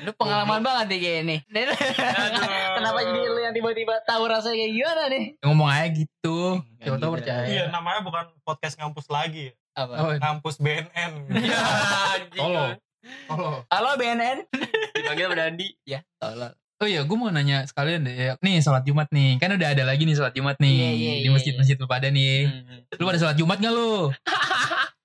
[0.04, 1.38] Lu pengalaman banget nih kayak ini.
[2.78, 5.26] Kenapa jadi lu yang tiba-tiba tahu rasanya kayak gimana nih?
[5.41, 6.38] ngomong aja gitu
[6.84, 7.15] siapa tahu gitu.
[7.19, 9.56] percaya Iya, namanya bukan podcast ngampus lagi.
[9.78, 9.93] Apa?
[10.02, 11.12] oh, Ngampus BNN.
[11.47, 11.60] ya
[12.17, 12.73] anjing Tolong.
[13.32, 13.58] oh.
[13.71, 14.38] Halo BNN.
[14.93, 16.52] dipanggil Dandi Ya, tolol.
[16.78, 18.13] Oh iya, gue mau nanya sekalian deh.
[18.13, 18.34] ya.
[18.38, 21.26] Nih sholat Jumat nih, kan udah ada lagi nih sholat Jumat nih Iya, iya, di
[21.26, 22.45] iya, masjid-masjid lu pada nih.
[22.45, 23.02] Hmm.
[23.02, 24.13] Lu pada sholat Jumat gak lu?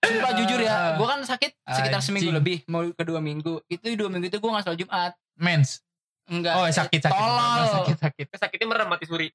[0.02, 2.04] Sumpah jujur ya, gue kan sakit sekitar Anjing.
[2.04, 3.62] seminggu lebih, mau ke dua minggu.
[3.66, 5.12] Itu dua minggu itu gue gak sholat Jumat.
[5.34, 5.80] Mens.
[6.24, 6.54] Enggak.
[6.54, 7.10] Oh sakit sakit.
[7.12, 7.62] Tolol.
[7.76, 8.26] Sakit sakit.
[8.32, 9.30] sakitnya merem mati suri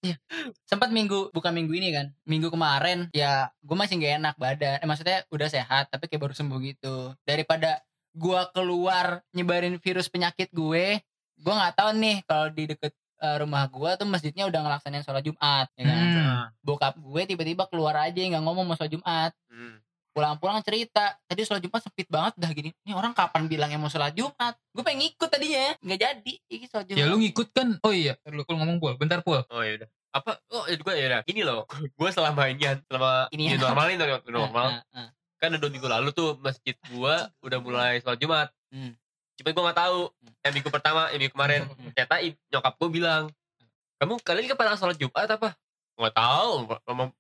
[0.64, 2.08] Sempat minggu, bukan minggu ini kan.
[2.24, 4.80] Minggu kemarin, ya gue masih gak enak badan.
[4.80, 7.12] Eh, maksudnya udah sehat, tapi kayak baru sembuh gitu.
[7.22, 7.80] Daripada
[8.12, 10.98] gue keluar nyebarin virus penyakit gue
[11.38, 15.22] gue nggak tahu nih kalau di deket eh, rumah gue tuh masjidnya udah ngelaksanain sholat
[15.22, 16.44] jumat ya kan Hmm.
[16.60, 19.78] bokap gue tiba-tiba keluar aja nggak ngomong mau sholat jumat Hmm.
[20.18, 23.86] Pulang-pulang cerita tadi sholat jumat sempit banget dah gini ini orang kapan bilang yang mau
[23.86, 27.78] sholat jumat gue pengen ngikut tadinya nggak jadi ini sholat jumat Ya lu ngikut kan.
[27.86, 28.98] Oh iya, lu Pul ngomong Pul.
[28.98, 29.46] Bentar Pul.
[29.54, 29.90] Oh ya udah.
[30.18, 30.42] Apa?
[30.50, 31.20] Oh ya gue ya.
[31.22, 31.70] Ini loh.
[32.02, 33.62] gue selama ini selama Ini ya.
[33.62, 34.22] normal ini normal.
[34.26, 34.68] normal.
[34.74, 38.50] Nah, nah, kan udah dua minggu lalu tuh masjid gua udah mulai sholat Jumat.
[38.74, 38.98] Hmm.
[39.38, 40.00] Cuma gua nggak tahu.
[40.42, 41.94] Yang minggu pertama, yang minggu kemarin, Hmm.
[41.94, 42.16] ternyata
[42.50, 43.24] nyokap gua bilang,
[44.02, 45.54] kamu kalian pernah sholat Jumat apa?
[45.98, 46.50] Nggak tahu.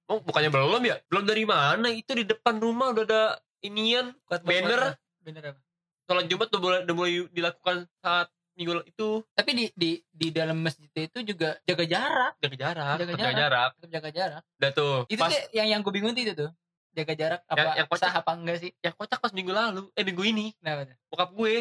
[0.08, 0.96] Oh, bukannya belum ya?
[1.10, 1.90] Belum dari mana?
[1.90, 3.24] Itu di depan rumah udah ada
[3.62, 5.60] inian Buat banner bener apa
[6.08, 10.56] sholat Jumat udah mulai, udah mulai dilakukan saat minggu itu tapi di di di dalam
[10.58, 13.36] masjid itu juga jaga jarak jaga jarak, Jaga jaga jarak.
[13.36, 13.70] jarak.
[13.76, 14.96] tetap jaga jarak Udah tuh.
[15.12, 16.50] itu pas tuh yang yang gue bingung tuh itu tuh
[16.96, 18.02] jaga jarak apa Yang- yang kocak.
[18.08, 21.30] sah apa enggak sih yang kocak pas minggu lalu, eh minggu ini, kenapa tuh bokap
[21.36, 21.56] gue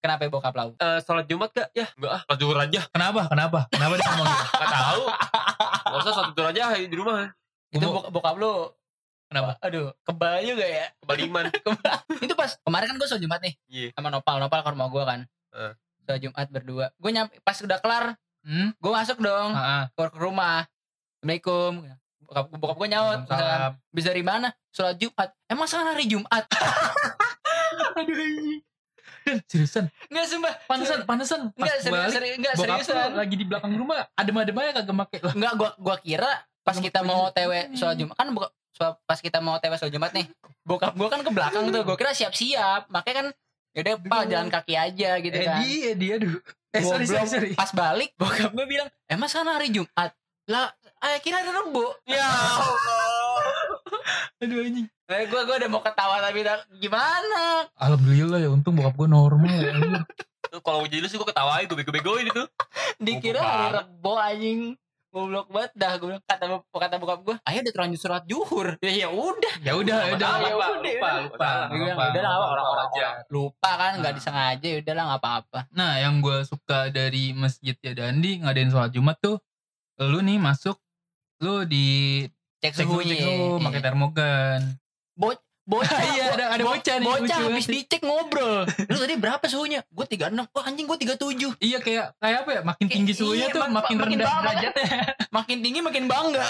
[0.00, 1.68] kenapa ya bokap lau eh sholat Jumat gak?
[1.74, 2.80] Ya, enggak ah, sholat zuhur aja.
[2.88, 3.20] Kenapa?
[3.28, 3.58] Kenapa?
[3.68, 4.44] Kenapa dia ngomong gitu?
[4.54, 5.02] Gak tahu.
[5.60, 7.28] Gak usah sholat zuhur aja di rumah.
[7.70, 8.72] itu Gua- bokap, lu
[9.26, 9.54] Kenapa?
[9.60, 9.94] aduh.
[10.02, 10.86] Kebal juga ya?
[10.98, 11.44] Kebaliman.
[12.24, 13.88] itu pas kemarin kan gue sholat jumat nih Iya.
[13.94, 14.36] sama nopal.
[14.36, 15.20] Nopal ke rumah gue kan.
[15.52, 15.72] Eh.
[16.02, 16.86] sholat jumat berdua.
[16.96, 18.04] Gue nyampe pas udah kelar
[18.40, 18.72] Hmm?
[18.74, 19.52] gue masuk dong.
[19.52, 19.86] Ah.
[19.92, 20.64] keluar ke rumah.
[21.20, 21.72] Assalamualaikum.
[22.22, 23.18] Bokap, bokap gue nyaut
[23.90, 24.48] bisa dari mana?
[24.70, 25.28] Sholat jumat.
[25.46, 26.44] Emang sekarang hari jumat?
[28.00, 28.64] Aduh
[29.50, 31.00] seriusan, nggak sumpah panesan.
[31.04, 35.20] Pas nggak serius, serius nggak bokap seriusan lagi di belakang rumah, adem-adem aja kagak make
[35.20, 35.34] lah.
[35.36, 37.36] Enggak, gua gua kira pas Kagak kita mau baju.
[37.36, 40.26] TW sholat Jumat kan buka, so- pas kita mau TW sholat Jumat nih.
[40.62, 41.82] Bokap gua kan ke belakang tuh.
[41.82, 42.88] Gua kira siap-siap.
[42.88, 43.26] Makanya kan
[43.70, 44.28] yaudah Pak Aduh.
[44.28, 45.62] jalan kaki aja gitu kan.
[45.62, 46.34] Edi, Edi, aduh.
[46.70, 47.50] Eh, sorry, sorry, sorry.
[47.54, 50.10] Pas balik bokap gua bilang, "Emang sekarang hari Jumat?"
[50.46, 50.74] Lah,
[51.06, 51.94] eh, kira ada Rebo.
[52.04, 53.06] Ya Allah.
[54.40, 54.86] Aduh anjing.
[55.10, 56.46] Eh, gua gua udah mau ketawa tapi
[56.78, 57.66] gimana?
[57.74, 59.50] Alhamdulillah ya, untung bokap gue normal.
[59.50, 60.06] ya,
[60.56, 62.42] Kalau jadi lu sih gue ketawain, gue bego-begoin itu.
[62.96, 63.66] Dikira hari.
[63.76, 64.60] Rebo anjing.
[65.10, 68.94] Goblok banget dah gua bilang kata kata bokap gua, "Ayo udah terlanjur sholat zuhur." Ya
[68.96, 69.54] ya udah.
[69.58, 70.30] Ya udah, ya udah.
[70.30, 71.50] Lupa, ya lupa, udah, lupa, lupa.
[71.66, 73.06] Bilang, "Ya udah lah orang-orang aja.
[73.26, 74.16] lupa kan nggak Nah.
[74.16, 75.58] disengaja ya udah lah nggak apa-apa.
[75.74, 79.42] Nah, yang gue suka dari masjid ya Dandi ngadain sholat Jumat tuh,
[79.98, 80.78] lu nih masuk,
[81.42, 82.22] lu di
[82.62, 83.64] Cek suhu, cek suhu, Iya.
[83.66, 84.60] pakai termogan.
[85.62, 89.44] Bocah Iya, ada- ada bo- bocah nih, bocah lucu habis dicek ngobrol lu tadi berapa
[89.44, 92.60] suhunya gue 36 wah anjing gue 37 Iya kayak kayak apa ya?
[92.64, 94.88] Makin tinggi suhunya iya, tuh mak- makin makin rendah derajatnya.
[95.36, 96.48] makin tinggi makin bangga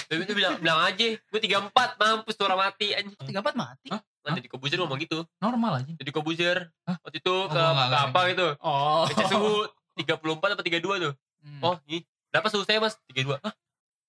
[0.00, 2.90] Tapi itu bilang, bilang aja, gue 34, mampus tuh orang mati.
[2.90, 3.14] Anjing.
[3.14, 4.02] 34 mati Hah?
[4.20, 5.22] Nah, jadi Kobuzer ngomong gitu.
[5.38, 5.92] Normal aja.
[5.94, 6.66] Jadi Kobuzer.
[6.82, 8.06] Waktu itu ke, nggak ke ngerti.
[8.10, 8.46] apa gitu.
[8.58, 9.54] oh Ngecek suhu
[9.94, 10.18] 34
[10.50, 11.12] apa 32 tuh.
[11.40, 11.60] Hmm.
[11.62, 12.02] Oh, ini.
[12.26, 12.98] Berapa suhu saya mas?
[13.06, 13.38] 32.
[13.38, 13.54] Hah?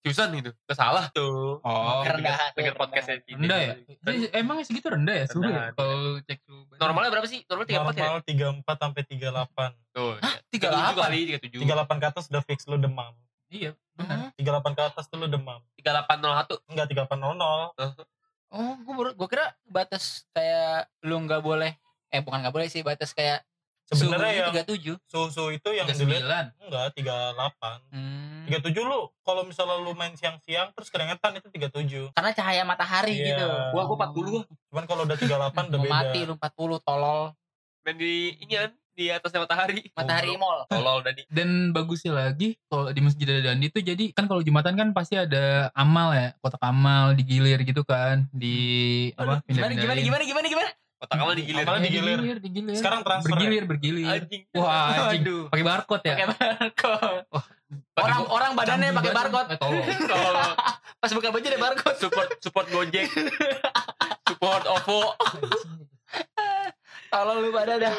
[0.01, 0.49] Seriusan gitu?
[0.65, 1.61] Kesalah tuh.
[1.61, 2.49] Oh, Kerendahan.
[2.57, 3.37] Dengar podcastnya gitu.
[3.37, 3.73] rendah ya?
[4.01, 5.69] Jadi, emang segitu rendah ya suhu ya?
[5.77, 6.65] Kalau cek suhu.
[6.65, 6.79] badan?
[6.89, 7.45] Normalnya berapa sih?
[7.45, 8.05] Normal 34 ya?
[8.09, 9.93] Normal 34 sampai 38.
[9.93, 10.13] Tuh.
[10.17, 10.35] Hah?
[10.49, 11.05] 37 38?
[11.05, 11.61] kali, 37.
[11.69, 13.13] 38 ke atas udah fix lu demam.
[13.53, 14.33] Iya, benar.
[14.41, 15.61] 38 ke atas tuh lu demam.
[15.77, 16.65] 3801.
[16.65, 18.09] Enggak 3800.
[18.51, 21.71] oh gue baru gue kira batas kayak lu nggak boleh
[22.11, 23.47] eh bukan nggak boleh sih batas kayak
[23.87, 26.45] Sebenarnya yang suhunya 37 suhu itu yang Tiga dilihat sembilan.
[26.59, 27.95] enggak 38.
[27.95, 28.20] hmm.
[28.51, 32.11] 37 lu kalau misalnya lu main siang-siang terus keringetan itu 37.
[32.11, 33.25] karena cahaya matahari Iya.
[33.31, 34.43] gitu Gua gua 40 gua.
[34.67, 35.89] Cuman kalau udah 38 udah beda.
[35.89, 37.21] mati lu 40 tolol
[37.81, 39.87] Main di ini kan di atasnya matahari.
[39.95, 41.23] matahari mall Tolol tadi.
[41.25, 45.71] Dan bagusnya lagi kalau di Masjid Dandi tuh jadi kan kalau Jumatan kan pasti ada
[45.73, 50.69] amal ya, kotak amal digilir gitu kan di apa gimana gimana gimana gimana gimana
[51.01, 51.65] Kotak amal digilir.
[51.65, 52.13] Amalnya digilir.
[52.15, 52.75] digilir, digilir.
[52.77, 54.05] Sekarang transfer bergilir, bergilir.
[54.05, 54.41] Anjing.
[54.53, 55.21] Wah, anjing.
[55.25, 55.43] Aduh.
[55.49, 56.13] Pakai barcode ya.
[56.13, 57.25] pakai barcode
[57.91, 59.85] Pakai orang orang badannya pakai barcode Eh, tolong.
[61.01, 63.09] Pas buka baju ada barcode support support Gojek.
[64.23, 65.01] support OVO.
[67.09, 67.93] kalau lu pada dah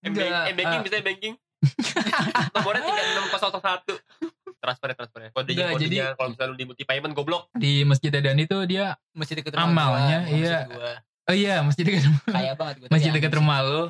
[0.00, 1.34] M-banking bisa banking.
[2.54, 3.92] Nomornya 36001.
[4.58, 5.30] Transfer ya transfer ya.
[5.30, 7.42] Kodenya Enggak, kodenya jadi- kalau misalnya lu di multi payment goblok.
[7.52, 10.58] Di Masjid Dandi tuh dia masih deket rumah Amalnya, gua, iya.
[11.28, 12.24] Oh iya, masjid dekat rumah.
[12.26, 13.82] kaya banget gua masjid tapi dekat rumah lu.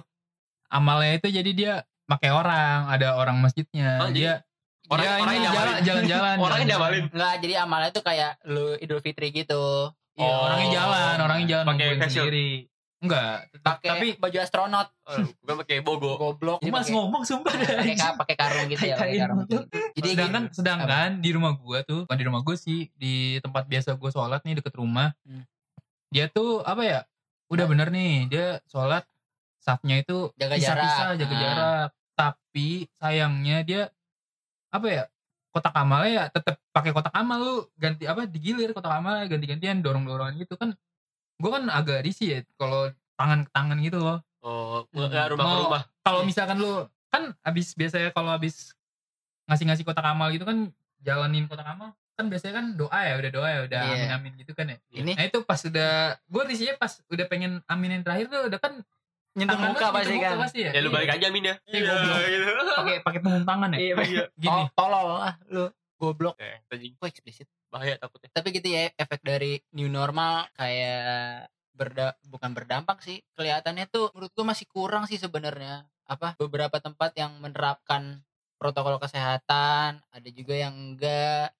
[0.68, 1.72] Amalnya itu jadi dia
[2.04, 4.02] pakai orang, ada orang masjidnya.
[4.02, 4.44] Oh, dia
[4.86, 6.36] orang- dia orangnya ini jalan jalan-jalan.
[6.40, 6.68] Orangnya jalan-jalan.
[6.68, 7.04] diamalin.
[7.10, 9.92] Enggak, jadi amalnya tuh kayak lu Idul Fitri gitu.
[10.12, 10.44] Iya, Oh.
[10.44, 12.50] orangnya jalan, orangnya jalan Pakai sendiri.
[12.98, 16.18] Enggak, tetap- Pakai tapi baju astronot, Oh, Bukan pakai bogo.
[16.18, 16.58] goblok.
[16.58, 19.38] Gue mas pakai- ngomong sumpah pakai ka- pakai karung gitu ya, pakai karung.
[19.46, 19.58] gitu.
[19.94, 23.94] Jadi sedangkan sedangkan di rumah gua tuh bukan di rumah gua sih di tempat biasa
[23.94, 25.46] gua sholat nih deket rumah Hmm.
[26.08, 27.00] dia tuh apa ya
[27.48, 29.04] udah bener nih dia sholat
[29.58, 31.18] safnya itu Jaga pisah-pisah jarak.
[31.18, 31.40] jaga Ah.
[31.40, 33.82] jarak tapi sayangnya dia
[34.68, 35.04] apa ya
[35.48, 40.36] kotak amalnya ya tetap pakai kotak amal lu ganti apa digilir kotak amal ganti-gantian dorong-dorongan
[40.36, 40.76] gitu kan
[41.36, 45.10] gua kan agak risih ya kalau tangan ke tangan gitu loh Oh, Hmm.
[45.26, 45.82] rumah ke rumah.
[46.00, 48.70] Kalau misalkan lu kan abis biasanya kalau abis
[49.46, 53.48] ngasih-ngasih kotak amal gitu kan jalanin kotak amal kan biasanya kan doa ya udah doa
[53.48, 53.94] ya udah Iya.
[53.94, 54.76] amin amin gitu kan ya.
[54.90, 58.58] Ini Nah itu pas udah gue risihnya pas udah pengen amin yang terakhir tuh udah
[58.58, 58.74] kan
[59.32, 60.38] nyentuh tangan muka pasti muka kan.
[60.42, 60.70] pasti ya.
[60.74, 60.96] Ya lu Iya.
[60.98, 61.54] balik aja Min ya.
[61.64, 62.18] Iya, goblok.
[62.26, 62.50] gitu.
[62.74, 63.78] pakai pakai punggung tangan ya.
[63.78, 64.24] Iya, Iya.
[64.34, 64.50] Gini.
[64.52, 66.34] Oh, tolol ah lu goblok.
[66.36, 66.92] Eh, anjing.
[66.94, 67.46] Kok eksplisit?
[67.68, 68.32] bahaya takutnya.
[68.32, 73.20] Tapi gitu ya efek dari new normal kayak berda bukan berdampak sih.
[73.32, 75.84] Kelihatannya tuh menurut gua masih kurang sih sebenarnya.
[76.02, 78.24] Apa beberapa tempat yang menerapkan
[78.56, 81.52] protokol kesehatan, ada juga yang enggak.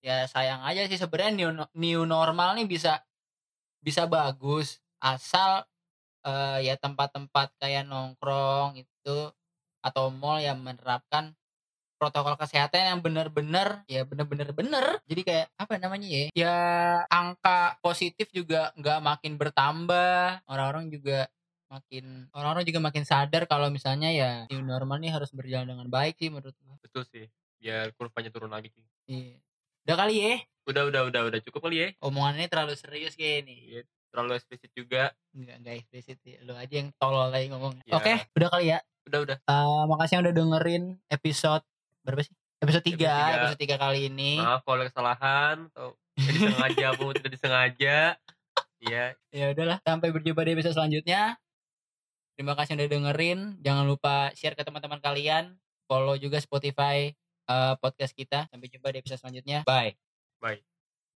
[0.00, 3.04] Ya sayang aja sih sebenarnya new, new normal nih bisa
[3.80, 5.64] bisa bagus asal
[6.24, 9.18] eh, ya tempat-tempat kayak nongkrong itu
[9.80, 11.32] atau mall yang menerapkan
[11.96, 16.56] protokol kesehatan yang bener-bener ya bener-bener bener jadi kayak apa namanya ya ya
[17.12, 21.28] angka positif juga nggak makin bertambah orang-orang juga
[21.68, 26.16] makin orang-orang juga makin sadar kalau misalnya ya new normal ini harus berjalan dengan baik
[26.16, 27.26] sih menurut gua Betul sih.
[27.60, 28.72] Biar kurvanya turun lagi.
[28.72, 28.82] Ki.
[29.06, 29.38] iya
[29.82, 31.88] udah kali ya Udah udah udah udah cukup kali ya.
[31.98, 35.14] omongan ini terlalu serius kayak nih Iya, Terlalu eksplisit juga.
[35.30, 36.34] Enggak, enggak eksplisit sih.
[36.42, 37.78] Lu aja yang tolol lagi ngomong.
[37.86, 37.94] Ya.
[37.94, 38.78] Oke, udah kali ya.
[39.06, 39.36] Udah udah.
[39.38, 41.62] Eh, makasih yang udah dengerin episode
[42.02, 42.34] berapa sih?
[42.58, 43.14] Episode 3, Episode tiga.
[43.38, 44.32] episode 3 kali ini.
[44.36, 47.96] Maaf kalau kesalahan atau disengaja maupun tidak disengaja.
[48.80, 51.38] Iya, Ya udahlah, sampai berjumpa di episode selanjutnya.
[52.34, 53.40] Terima kasih udah dengerin.
[53.60, 55.54] Jangan lupa share ke teman-teman kalian.
[55.86, 57.14] Follow juga Spotify
[57.50, 58.46] eh, podcast kita.
[58.46, 59.66] Sampai jumpa di episode selanjutnya.
[59.66, 59.98] Bye.
[60.40, 60.69] baik.